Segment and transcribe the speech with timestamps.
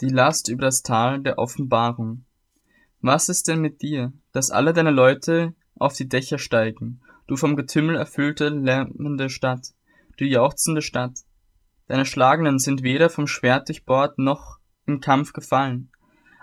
[0.00, 2.24] Die Last über das Tal der Offenbarung.
[3.00, 7.56] Was ist denn mit dir, dass alle deine Leute auf die Dächer steigen, du vom
[7.56, 9.74] Getümmel erfüllte, lärmende Stadt,
[10.16, 11.18] du jauchzende Stadt?
[11.88, 15.90] Deine Schlagenden sind weder vom Schwert durchbohrt noch im Kampf gefallen.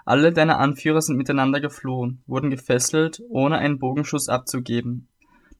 [0.04, 5.08] Alle deine Anführer sind miteinander geflohen, wurden gefesselt, ohne einen Bogenschuss abzugeben.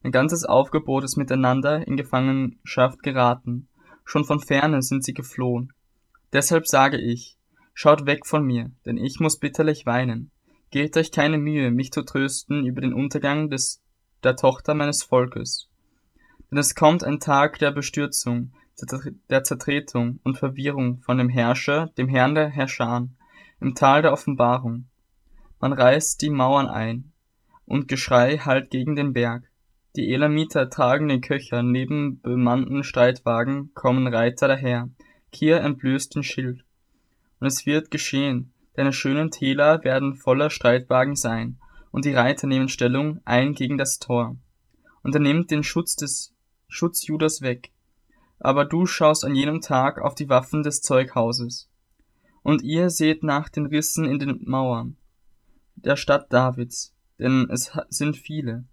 [0.02, 3.68] Dein ganzes Aufgebot ist miteinander in Gefangenschaft geraten.
[4.04, 5.72] Schon von ferne sind sie geflohen.
[6.34, 7.35] Deshalb sage ich,
[7.78, 10.30] schaut weg von mir, denn ich muss bitterlich weinen.
[10.70, 13.82] Gebt euch keine Mühe, mich zu trösten über den Untergang des,
[14.24, 15.68] der Tochter meines Volkes.
[16.50, 18.52] Denn es kommt ein Tag der Bestürzung,
[19.28, 23.08] der Zertretung und Verwirrung von dem Herrscher, dem Herrn der Herrscher,
[23.60, 24.86] im Tal der Offenbarung.
[25.60, 27.12] Man reißt die Mauern ein,
[27.66, 29.50] und Geschrei hallt gegen den Berg.
[29.96, 34.88] Die Elamiter tragen den Köcher, neben bemannten Streitwagen kommen Reiter daher,
[35.30, 36.65] Kier entblößt den Schild.
[37.40, 41.58] Und es wird geschehen, deine schönen Täler werden voller Streitwagen sein,
[41.90, 44.36] und die Reiter nehmen Stellung ein gegen das Tor.
[45.02, 46.34] Und er nimmt den Schutz des
[46.68, 47.70] Schutz Judas weg.
[48.38, 51.70] Aber du schaust an jenem Tag auf die Waffen des Zeughauses.
[52.42, 54.96] Und ihr seht nach den Rissen in den Mauern
[55.76, 58.64] der Stadt Davids, denn es sind viele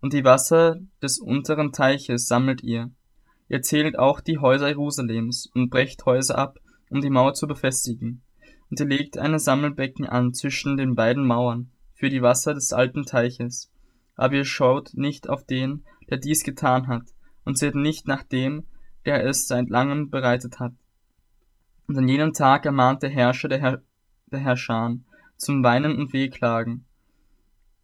[0.00, 2.90] und die Wasser des unteren Teiches sammelt ihr.
[3.48, 6.58] Ihr zählt auch die Häuser Jerusalems und brecht Häuser ab,
[6.90, 8.22] um die Mauer zu befestigen.
[8.70, 13.04] Und ihr legt eine Sammelbecken an zwischen den beiden Mauern für die Wasser des alten
[13.04, 13.70] Teiches.
[14.16, 17.04] Aber ihr schaut nicht auf den, der dies getan hat,
[17.44, 18.66] und seht nicht nach dem,
[19.04, 20.72] der es seit langem bereitet hat.
[21.86, 23.82] Und an jenem Tag ermahnt der Herrscher der, Herr,
[24.26, 24.96] der Herrscher
[25.36, 26.84] zum Weinen und Wehklagen,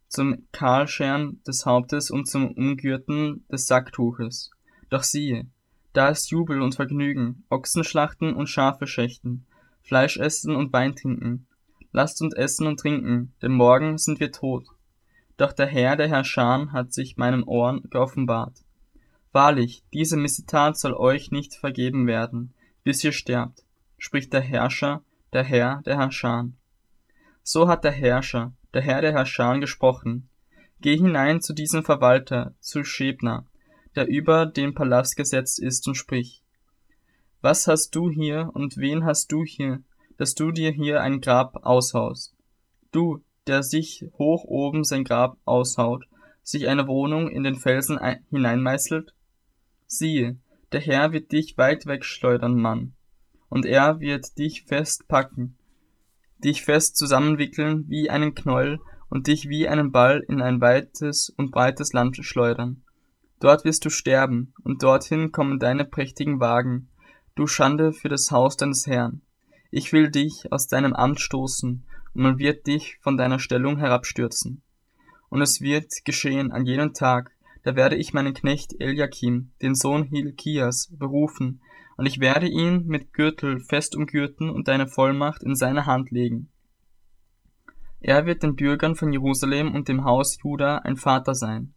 [0.09, 4.51] zum Kahlscheren des Hauptes und zum Umgürten des Sacktuches.
[4.89, 5.47] Doch siehe,
[5.93, 9.45] da ist Jubel und Vergnügen, Ochsenschlachten und Schafe schächten,
[9.83, 11.47] Fleisch essen und Wein trinken.
[11.91, 14.65] Lasst uns essen und trinken, denn morgen sind wir tot.
[15.37, 18.63] Doch der Herr, der Herr Schan, hat sich meinem Ohren geoffenbart.
[19.31, 22.53] Wahrlich, diese Missetat soll euch nicht vergeben werden,
[22.83, 23.63] bis ihr sterbt,
[23.97, 26.55] spricht der Herrscher, der Herr, der Herr Schan.
[27.43, 30.29] So hat der Herrscher, der Herr der Herrscher gesprochen.
[30.81, 33.45] Geh hinein zu diesem Verwalter, zu Schebner,
[33.95, 36.43] der über den Palast gesetzt ist, und sprich.
[37.41, 39.81] Was hast du hier und wen hast du hier,
[40.17, 42.35] dass du dir hier ein Grab aushaust?
[42.91, 46.05] Du, der sich hoch oben sein Grab aushaut,
[46.43, 47.99] sich eine Wohnung in den Felsen
[48.29, 49.13] hineinmeißelt?
[49.87, 50.37] Siehe,
[50.71, 52.93] der Herr wird dich weit wegschleudern, Mann,
[53.49, 55.57] und er wird dich festpacken,
[56.39, 61.51] dich fest zusammenwickeln wie einen Knäuel und dich wie einen Ball in ein weites und
[61.51, 62.82] breites Land schleudern.
[63.39, 66.89] Dort wirst du sterben, und dorthin kommen deine prächtigen Wagen,
[67.35, 69.21] du Schande für das Haus deines Herrn.
[69.71, 71.83] Ich will dich aus deinem Amt stoßen,
[72.13, 74.61] und man wird dich von deiner Stellung herabstürzen.
[75.29, 77.31] Und es wird geschehen an jenem Tag,
[77.63, 81.61] da werde ich meinen Knecht Eliakim, den Sohn Hilkias, berufen,
[81.97, 86.49] und ich werde ihn mit Gürtel fest umgürten und deine Vollmacht in seine Hand legen.
[87.99, 91.73] Er wird den Bürgern von Jerusalem und dem Haus Juda ein Vater sein.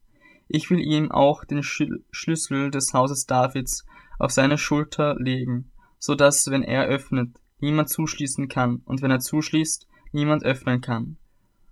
[0.48, 3.84] Ich will ihm auch den Schlüssel des Hauses Davids
[4.18, 9.20] auf seine Schulter legen, so dass, wenn er öffnet, niemand zuschließen kann, und wenn er
[9.20, 11.16] zuschließt, niemand öffnen kann.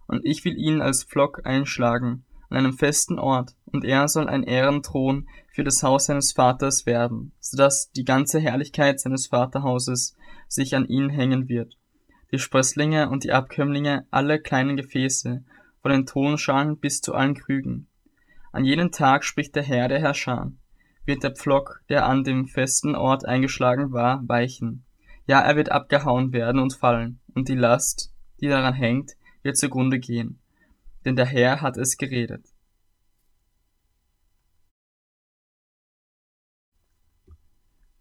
[0.06, 4.42] Und ich will ihn als Pflock einschlagen, an einem festen Ort, und er soll ein
[4.42, 10.16] Ehrenthron für das Haus seines Vaters werden, so dass die ganze Herrlichkeit seines Vaterhauses
[10.48, 11.78] sich an ihn hängen wird.
[12.32, 15.44] Die Sprösslinge und die Abkömmlinge, alle kleinen Gefäße,
[15.80, 17.88] von den Tonschalen bis zu allen Krügen.
[18.54, 20.52] An jenem Tag spricht der Herr der Herrscher,
[21.04, 24.84] wird der Pflock, der an dem festen Ort eingeschlagen war, weichen.
[25.26, 29.98] Ja, er wird abgehauen werden und fallen, und die Last, die daran hängt, wird zugrunde
[29.98, 30.38] gehen
[31.04, 32.46] denn der Herr hat es geredet.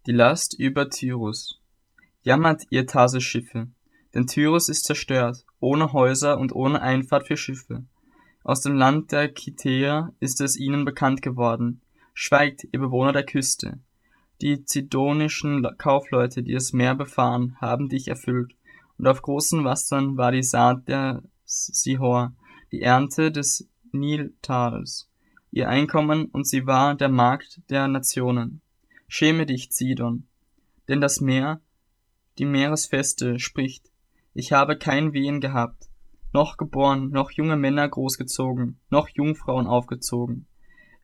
[0.06, 1.60] Die Last über Tyrus.
[2.22, 3.68] Jammert ihr Tarsis-Schiffe,
[4.14, 7.84] denn Tyrus ist zerstört, ohne Häuser und ohne Einfahrt für Schiffe.
[8.44, 11.80] Aus dem Land der Kitäer ist es ihnen bekannt geworden.
[12.12, 13.80] Schweigt, ihr Bewohner der Küste.
[14.42, 18.54] Die zidonischen Kaufleute, die das Meer befahren, haben dich erfüllt,
[18.98, 22.34] und auf großen Wassern war die Saat der Sihor,
[22.70, 25.08] die Ernte des Niltals,
[25.50, 28.60] ihr Einkommen, und sie war der Markt der Nationen.
[29.08, 30.26] Schäme dich, Sidon,
[30.86, 31.62] denn das Meer,
[32.36, 33.90] die Meeresfeste, spricht,
[34.34, 35.88] ich habe kein Wehen gehabt,
[36.34, 40.46] noch geboren, noch junge Männer großgezogen, noch Jungfrauen aufgezogen.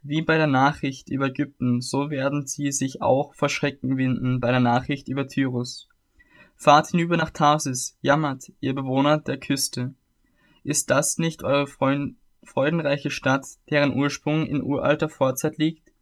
[0.03, 4.50] Wie bei der Nachricht über Ägypten, so werden sie sich auch vor Schrecken winden bei
[4.50, 5.88] der Nachricht über Tyrus.
[6.56, 9.94] Fahrt hinüber nach Tarsis, jammert, ihr Bewohner der Küste.
[10.65, 15.93] Ist das nicht eure Freund freudenreiche Stadt, deren Ursprung in uralter Vorzeit liegt?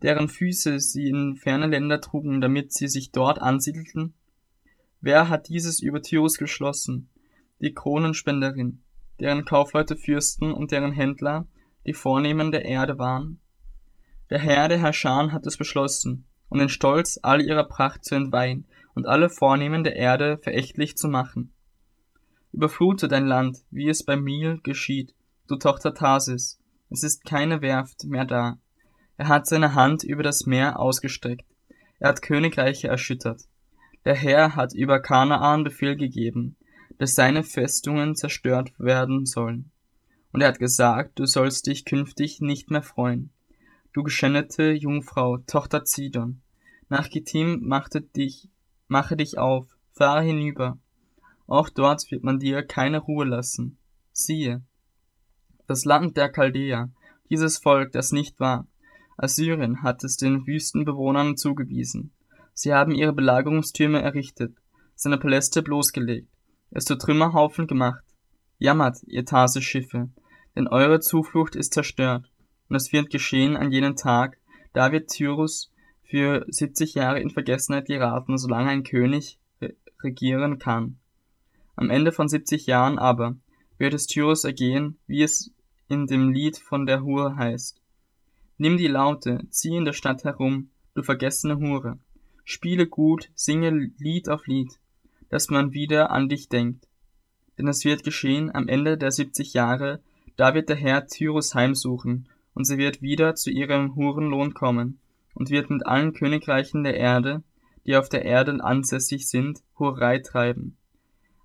[0.00, 4.14] Deren Füße sie in ferne Länder trugen, damit sie sich dort ansiedelten?
[5.00, 7.08] Wer hat dieses über Tyrus geschlossen?
[7.62, 8.82] Die Kronenspenderin,
[9.20, 11.46] deren Kaufleute Fürsten und deren Händler
[11.86, 13.38] die Vornehmen der Erde waren?
[14.30, 18.66] Der Herr, der Herrscher, hat es beschlossen, und den Stolz all ihrer Pracht zu entweihen
[18.96, 21.52] und alle Vornehmen der Erde verächtlich zu machen.
[22.50, 25.14] Überflute dein Land, wie es bei Mil geschieht,
[25.46, 26.58] du Tochter Tarsis,
[26.90, 28.58] es ist keine Werft mehr da.
[29.16, 31.46] Er hat seine Hand über das Meer ausgestreckt,
[32.00, 33.42] er hat Königreiche erschüttert.
[34.04, 36.56] Der Herr hat über Kanaan Befehl gegeben,
[37.02, 39.72] dass seine Festungen zerstört werden sollen.
[40.30, 43.30] Und er hat gesagt, du sollst dich künftig nicht mehr freuen.
[43.92, 46.42] Du geschändete Jungfrau, Tochter Zidon,
[46.88, 48.48] nach Gittim machte dich,
[48.86, 50.78] mache dich auf, fahre hinüber.
[51.48, 53.78] Auch dort wird man dir keine Ruhe lassen.
[54.12, 54.62] Siehe,
[55.66, 56.88] das Land der Chaldäer,
[57.30, 58.68] dieses Volk, das nicht war.
[59.16, 62.12] Assyrien hat es den Wüstenbewohnern zugewiesen.
[62.54, 64.56] Sie haben ihre Belagerungstürme errichtet,
[64.94, 66.31] seine Paläste bloßgelegt,
[66.72, 68.04] es zu Trümmerhaufen gemacht.
[68.58, 70.08] Jammert, ihr Tarsis-Schiffe,
[70.56, 72.30] denn eure Zuflucht ist zerstört.
[72.68, 74.38] Und es wird geschehen an jenem Tag,
[74.72, 75.70] da wird Tyrus
[76.04, 79.38] für 70 Jahre in Vergessenheit geraten, solange ein König
[80.02, 80.98] regieren kann.
[81.76, 83.36] Am Ende von 70 Jahren aber
[83.78, 85.52] wird es Tyrus ergehen, wie es
[85.88, 87.80] in dem Lied von der Hure heißt.
[88.58, 91.98] Nimm die Laute, zieh in der Stadt herum, du vergessene Hure.
[92.44, 94.78] Spiele gut, singe Lied auf Lied,
[95.32, 96.86] dass man wieder an dich denkt.
[97.56, 100.02] Denn es wird geschehen am Ende der 70 Jahre,
[100.36, 105.00] da wird der Herr Tyrus heimsuchen, und sie wird wieder zu ihrem Hurenlohn kommen,
[105.34, 107.42] und wird mit allen Königreichen der Erde,
[107.86, 110.76] die auf der Erde ansässig sind, Hurerei treiben.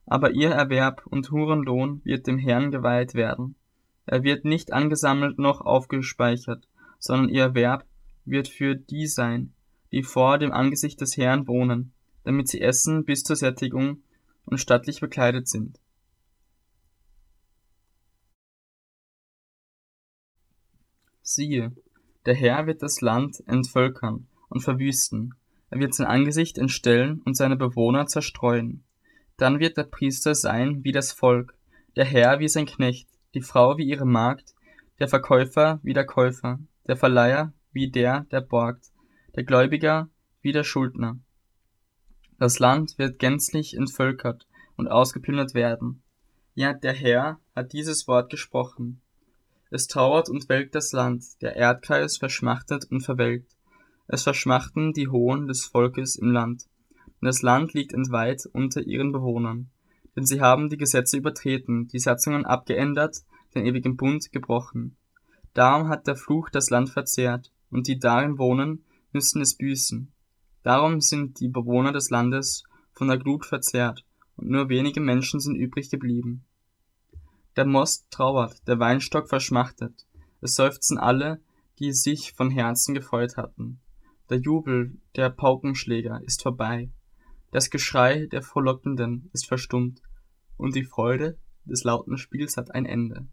[0.06, 3.56] Aber ihr Erwerb und Hurenlohn wird dem Herrn geweiht werden.
[4.06, 6.68] Er wird nicht angesammelt noch aufgespeichert,
[7.00, 7.86] sondern ihr Erwerb
[8.26, 9.54] wird für die sein,
[9.94, 11.94] die vor dem Angesicht des Herrn wohnen,
[12.28, 14.04] damit sie essen bis zur Sättigung
[14.44, 15.80] und stattlich bekleidet sind.
[21.22, 21.72] Siehe,
[22.26, 25.36] der Herr wird das Land entvölkern und verwüsten,
[25.70, 28.84] er wird sein Angesicht entstellen und seine Bewohner zerstreuen.
[29.38, 31.58] Dann wird der Priester sein wie das Volk,
[31.96, 34.54] der Herr wie sein Knecht, die Frau wie ihre Magd,
[35.00, 38.92] der Verkäufer wie der Käufer, der Verleiher wie der, der borgt,
[39.38, 40.10] der Gläubiger
[40.42, 41.20] wie der Schuldner.
[42.40, 46.04] Das Land wird gänzlich entvölkert und ausgeplündert werden.
[46.54, 49.02] Ja, der Herr hat dieses Wort gesprochen.
[49.70, 53.56] Es trauert und welkt das Land, der Erdkreis verschmachtet und verwelkt.
[54.08, 56.66] Es verschmachten die Hohen des Volkes im Land,
[57.06, 59.70] und das Land liegt entweiht unter ihren Bewohnern.
[60.16, 63.18] Denn sie haben die Gesetze übertreten, die Satzungen abgeändert,
[63.56, 64.96] den ewigen Bund gebrochen.
[65.54, 70.12] Darum hat der Fluch das Land verzehrt, und die darin wohnen, müssen es büßen.
[70.68, 74.04] Darum sind die Bewohner des Landes von der Glut verzehrt,
[74.36, 76.44] und nur wenige Menschen sind übrig geblieben.
[77.56, 80.06] Der Most trauert, der Weinstock verschmachtet,
[80.42, 81.40] es seufzen alle,
[81.80, 83.80] die sich von Herzen gefreut hatten.
[84.30, 86.92] Der Jubel der Paukenschläger ist vorbei,
[87.52, 90.02] das Geschrei der Frohlockenden ist verstummt,
[90.58, 93.26] und die Freude des lauten Spiels hat ein Ende.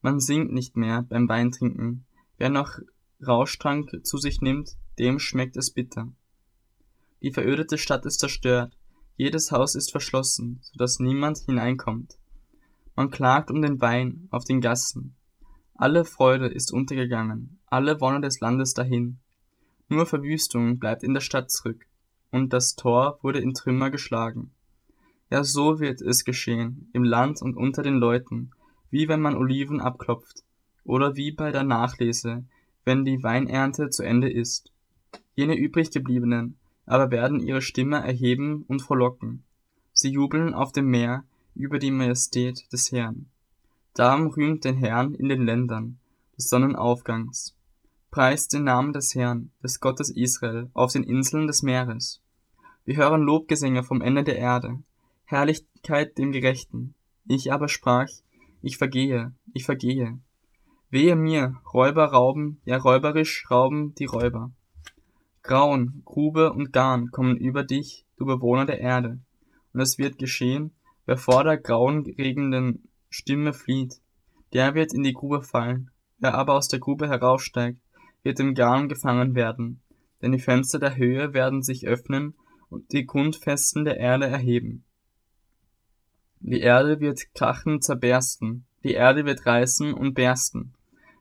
[0.00, 2.04] Man singt nicht mehr beim Weintrinken,
[2.36, 2.80] wer noch
[3.24, 6.12] Rauschtrank zu sich nimmt, dem schmeckt es bitter.
[7.22, 8.76] Die verödete Stadt ist zerstört,
[9.16, 12.18] jedes Haus ist verschlossen, so dass niemand hineinkommt.
[12.96, 15.14] Man klagt um den Wein auf den Gassen.
[15.74, 19.18] Alle Freude ist untergegangen, alle Wonne des Landes dahin.
[19.88, 21.86] Nur Verwüstung bleibt in der Stadt zurück,
[22.30, 24.50] und das Tor wurde in Trümmer geschlagen.
[25.30, 28.50] Ja, so wird es geschehen, im Land und unter den Leuten,
[28.90, 30.42] wie wenn man Oliven abklopft,
[30.84, 32.44] oder wie bei der Nachlese,
[32.84, 34.72] wenn die Weinernte zu Ende ist.
[35.34, 39.44] Jene übriggebliebenen aber werden ihre Stimme erheben und frohlocken.
[39.92, 41.24] Sie jubeln auf dem Meer,
[41.54, 43.26] über die Majestät des Herrn.
[43.94, 45.98] Darum rühmt den Herrn in den Ländern
[46.36, 47.54] des Sonnenaufgangs.
[48.10, 52.20] Preist den Namen des Herrn, des Gottes Israel, auf den Inseln des Meeres.
[52.84, 54.78] Wir hören Lobgesänge vom Ende der Erde,
[55.24, 56.94] Herrlichkeit dem Gerechten.
[57.26, 58.08] Ich aber sprach,
[58.60, 60.18] ich vergehe, ich vergehe.
[60.90, 64.50] Wehe mir, Räuber rauben, ja räuberisch rauben die Räuber.
[65.42, 69.18] Grauen, Grube und Garn kommen über dich, du Bewohner der Erde.
[69.72, 70.72] Und es wird geschehen,
[71.04, 74.00] Wer vor der grauenregenden Stimme flieht,
[74.52, 75.90] der wird in die Grube fallen.
[76.18, 77.80] Wer aber aus der Grube heraufsteigt,
[78.22, 79.80] wird im Garn gefangen werden.
[80.20, 82.34] Denn die Fenster der Höhe werden sich öffnen
[82.68, 84.84] und die Grundfesten der Erde erheben.
[86.38, 90.74] Die Erde wird krachen zerbersten, die Erde wird reißen und bersten,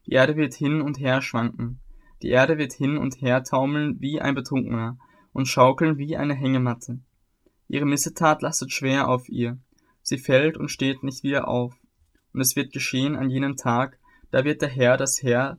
[0.06, 1.80] die Erde wird hin und her schwanken,
[2.22, 4.98] die Erde wird hin und her taumeln wie ein Betrunkener
[5.34, 7.00] und schaukeln wie eine Hängematte.
[7.68, 9.58] Ihre Missetat lastet schwer auf ihr,
[10.01, 11.74] sie fällt und steht nicht wieder auf.
[12.34, 13.98] Und es wird geschehen an jenem Tag,
[14.30, 15.58] da wird der Herr das Herr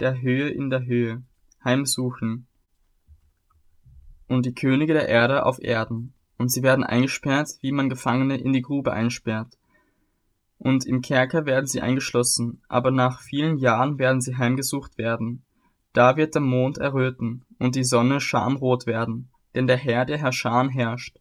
[0.00, 1.22] der Höhe in der Höhe
[1.64, 2.46] heimsuchen
[4.28, 8.52] und die Könige der Erde auf Erden, und sie werden eingesperrt, wie man Gefangene in
[8.52, 9.58] die Grube einsperrt.
[10.58, 15.44] Und im Kerker werden sie eingeschlossen, aber nach vielen Jahren werden sie heimgesucht werden.
[15.92, 20.68] Da wird der Mond erröten und die Sonne schamrot werden, denn der Herr der Herrscher
[20.68, 21.18] herrscht.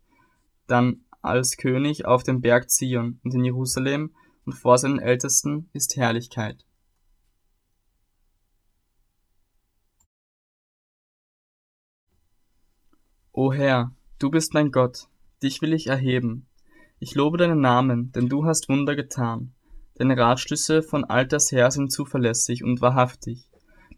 [0.68, 4.14] Dann als König auf dem Berg Zion und in Jerusalem
[4.46, 6.66] und vor seinen Ältesten ist Herrlichkeit.
[13.32, 15.08] O Herr, du bist mein Gott,
[15.44, 16.48] dich will ich erheben.
[17.00, 19.54] Ich lobe deinen Namen, denn du hast Wunder getan.
[19.96, 23.47] Deine Ratschlüsse von alters her sind zuverlässig und wahrhaftig.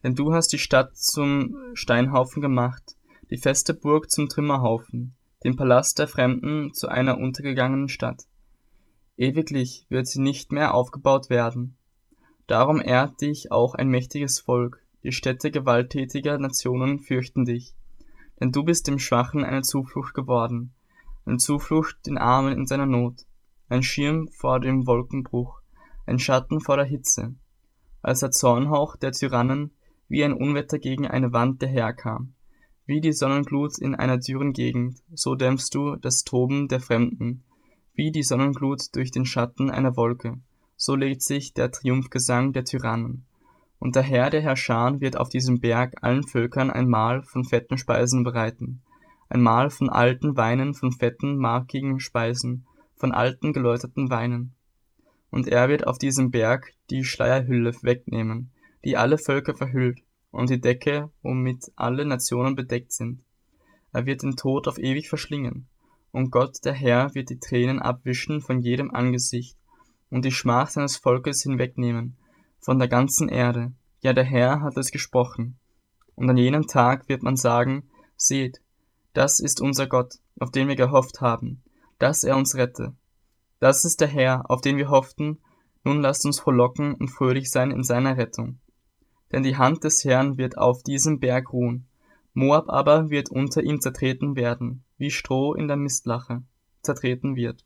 [0.04, 2.96] Denn du hast die Stadt zum Steinhaufen gemacht,
[3.30, 5.14] die feste Burg zum Trümmerhaufen,
[5.44, 8.24] den Palast der Fremden zu einer untergegangenen Stadt.
[9.18, 11.76] Ewiglich wird sie nicht mehr aufgebaut werden.
[12.48, 17.74] Darum ehrt dich auch ein mächtiges Volk, die Städte gewalttätiger Nationen fürchten dich
[18.40, 20.74] denn du bist dem Schwachen eine Zuflucht geworden,
[21.26, 23.26] eine Zuflucht den Armen in seiner Not,
[23.68, 25.62] ein Schirm vor dem Wolkenbruch,
[26.06, 27.36] ein Schatten vor der Hitze,
[28.02, 29.72] als der Zornhauch der Tyrannen
[30.10, 32.34] wie ein Unwetter gegen eine Wand daherkam,
[32.86, 37.44] wie die Sonnenglut in einer dürren Gegend, so dämpfst du das Toben der Fremden,
[37.94, 40.40] wie die Sonnenglut durch den Schatten einer Wolke,
[40.76, 43.26] so legt sich der Triumphgesang der Tyrannen.
[43.78, 47.78] Und der Herr der Herrscher wird auf diesem Berg allen Völkern ein Mahl von fetten
[47.78, 48.82] Speisen bereiten,
[49.30, 54.56] ein Mahl von alten Weinen, von fetten, markigen Speisen, von alten geläuterten Weinen.
[55.30, 58.52] Und er wird auf diesem Berg die Schleierhülle wegnehmen,
[58.84, 60.00] die alle Völker verhüllt,
[60.32, 63.24] und die Decke, womit alle Nationen bedeckt sind.
[63.92, 65.68] Er wird den Tod auf ewig verschlingen,
[66.12, 69.58] und Gott der Herr wird die Tränen abwischen von jedem Angesicht
[70.10, 72.18] und die Schmach seines Volkes hinwegnehmen,
[72.60, 73.74] von der ganzen Erde.
[74.02, 75.58] Ja, der Herr hat es gesprochen.
[76.16, 78.62] Und an jenem Tag wird man sagen, seht,
[79.14, 81.64] das ist unser Gott, auf den wir gehofft haben,
[81.98, 82.94] dass er uns rette.
[83.60, 85.40] Das ist der Herr, auf den wir hofften,
[85.84, 88.60] nun lasst uns frohlocken und fröhlich sein in seiner Rettung.
[89.32, 91.86] Denn die Hand des Herrn wird auf diesem Berg ruhen,
[92.34, 96.44] Moab aber wird unter ihm zertreten werden, wie Stroh in der Mistlache
[96.82, 97.66] zertreten wird.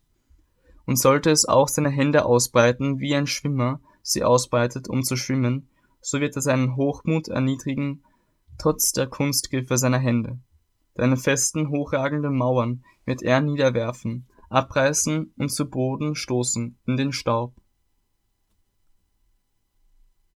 [0.86, 5.68] Und sollte es auch seine Hände ausbreiten wie ein Schwimmer, sie ausbreitet, um zu schwimmen,
[6.00, 8.02] so wird er seinen Hochmut erniedrigen,
[8.58, 10.38] trotz der Kunstgriffe seiner Hände.
[10.94, 17.54] Deine festen, hochragenden Mauern wird er niederwerfen, abreißen und zu Boden stoßen in den Staub.